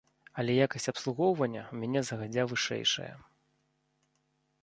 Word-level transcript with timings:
Але 0.43 0.53
якасць 0.67 0.89
абслугоўвання 0.91 1.61
ў 1.73 1.83
мяне 1.83 2.01
загадзя 2.09 2.43
вышэйшая. 2.53 3.13